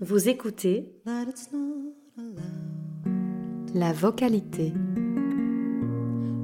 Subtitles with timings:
[0.00, 1.94] Vous écoutez that it's not
[3.72, 4.72] la vocalité.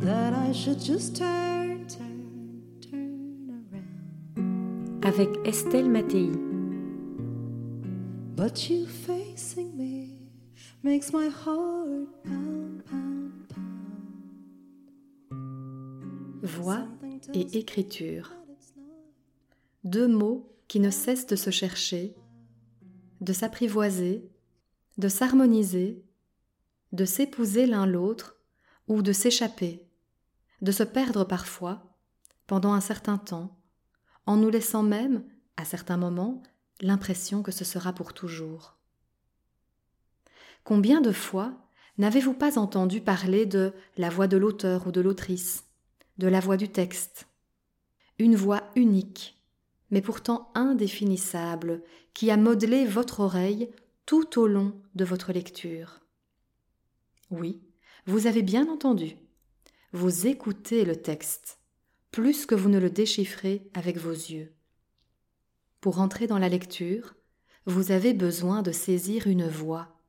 [0.00, 5.04] That I should just turn, turn, turn around.
[5.04, 6.30] avec Estelle Mattei.
[8.34, 10.16] But you facing me
[10.82, 13.66] makes my heart pound, pound, pound.
[16.42, 18.30] Voix Something tells et écriture.
[18.30, 19.90] that it's not.
[19.90, 22.16] Deux mots qui ne cessent de se chercher,
[23.20, 24.28] de s'apprivoiser,
[24.98, 26.04] de s'harmoniser,
[26.92, 28.36] de s'épouser l'un l'autre
[28.88, 29.86] ou de s'échapper,
[30.62, 31.96] de se perdre parfois,
[32.46, 33.58] pendant un certain temps,
[34.26, 35.24] en nous laissant même,
[35.56, 36.42] à certains moments,
[36.80, 38.76] l'impression que ce sera pour toujours.
[40.64, 41.54] Combien de fois
[41.98, 45.64] n'avez-vous pas entendu parler de la voix de l'auteur ou de l'autrice,
[46.18, 47.28] de la voix du texte?
[48.18, 49.35] Une voix unique,
[49.90, 51.82] mais pourtant indéfinissable,
[52.14, 53.70] qui a modelé votre oreille
[54.04, 56.00] tout au long de votre lecture.
[57.30, 57.60] Oui,
[58.06, 59.16] vous avez bien entendu.
[59.92, 61.58] Vous écoutez le texte,
[62.10, 64.52] plus que vous ne le déchiffrez avec vos yeux.
[65.80, 67.14] Pour entrer dans la lecture,
[67.66, 70.00] vous avez besoin de saisir une voix,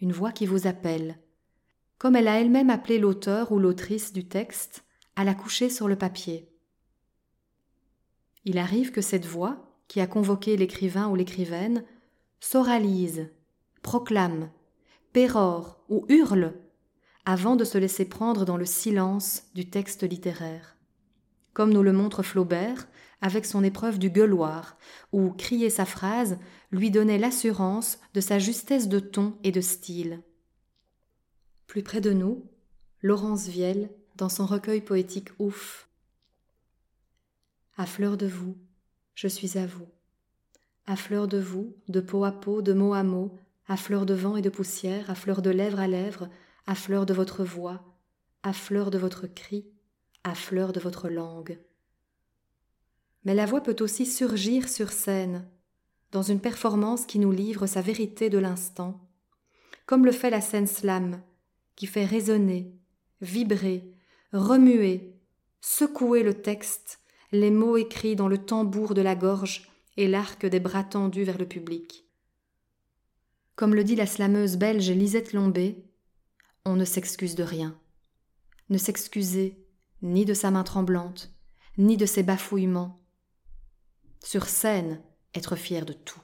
[0.00, 1.18] une voix qui vous appelle,
[1.98, 5.96] comme elle a elle-même appelé l'auteur ou l'autrice du texte à la coucher sur le
[5.96, 6.48] papier.
[8.46, 9.58] Il arrive que cette voix,
[9.88, 11.84] qui a convoqué l'écrivain ou l'écrivaine,
[12.38, 13.28] s'oralise,
[13.82, 14.50] proclame,
[15.12, 16.54] pérore ou hurle
[17.24, 20.76] avant de se laisser prendre dans le silence du texte littéraire.
[21.54, 22.86] Comme nous le montre Flaubert
[23.20, 24.76] avec son épreuve du gueuloir,
[25.10, 26.38] où crier sa phrase
[26.70, 30.22] lui donnait l'assurance de sa justesse de ton et de style.
[31.66, 32.44] Plus près de nous,
[33.02, 35.85] Laurence Vielle, dans son recueil poétique Ouf,
[37.76, 38.56] à fleur de vous,
[39.14, 39.86] je suis à vous.
[40.86, 44.14] À fleur de vous, de peau à peau, de mot à mot, à fleur de
[44.14, 46.28] vent et de poussière, à fleur de lèvre à lèvre,
[46.66, 47.84] à fleur de votre voix,
[48.42, 49.66] à fleur de votre cri,
[50.24, 51.58] à fleur de votre langue.
[53.24, 55.46] Mais la voix peut aussi surgir sur scène,
[56.12, 59.00] dans une performance qui nous livre sa vérité de l'instant,
[59.84, 61.20] comme le fait la scène slam,
[61.74, 62.72] qui fait résonner,
[63.20, 63.92] vibrer,
[64.32, 65.14] remuer,
[65.60, 67.00] secouer le texte,
[67.32, 71.38] les mots écrits dans le tambour de la gorge et l'arc des bras tendus vers
[71.38, 72.04] le public.
[73.54, 75.84] Comme le dit la slameuse belge Lisette Lombé,
[76.64, 77.78] on ne s'excuse de rien.
[78.68, 79.64] Ne s'excuser
[80.02, 81.32] ni de sa main tremblante,
[81.78, 83.00] ni de ses bafouillements.
[84.22, 85.00] Sur scène,
[85.34, 86.20] être fier de tout.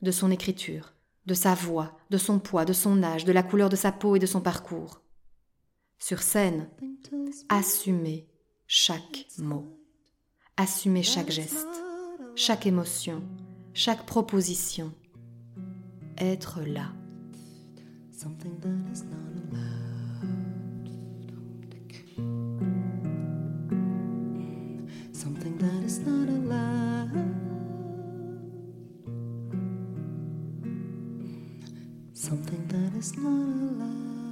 [0.00, 0.94] De son écriture,
[1.26, 4.16] de sa voix, de son poids, de son âge, de la couleur de sa peau
[4.16, 5.00] et de son parcours.
[5.98, 6.68] Sur scène,
[7.48, 8.26] assumer
[8.66, 9.78] chaque mot,
[10.56, 11.82] assumer chaque geste,
[12.36, 13.22] chaque émotion,
[13.74, 14.92] chaque proposition.
[16.18, 16.92] Être là.
[32.22, 34.31] something that is not.